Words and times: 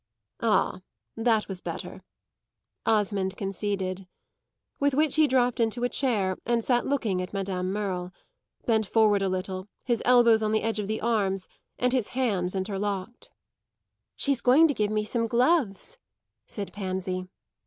"Ah, 0.41 0.79
that 1.15 1.47
was 1.47 1.61
better," 1.61 2.01
Osmond 2.87 3.37
conceded. 3.37 4.07
With 4.79 4.95
which 4.95 5.13
he 5.15 5.27
dropped 5.27 5.59
into 5.59 5.83
a 5.83 5.89
chair 5.89 6.39
and 6.43 6.65
sat 6.65 6.87
looking 6.87 7.21
at 7.21 7.33
Madame 7.33 7.71
Merle; 7.71 8.11
bent 8.65 8.87
forward 8.87 9.21
a 9.21 9.29
little, 9.29 9.67
his 9.83 10.01
elbows 10.03 10.41
on 10.41 10.53
the 10.53 10.63
edge 10.63 10.79
of 10.79 10.87
the 10.87 11.01
arms 11.01 11.47
and 11.77 11.93
his 11.93 12.07
hands 12.17 12.55
interlocked. 12.55 13.29
"She's 14.15 14.41
going 14.41 14.67
to 14.69 14.73
give 14.73 14.89
me 14.89 15.03
some 15.03 15.27
gloves," 15.27 15.99
said 16.47 16.73
Pansy. 16.73 17.27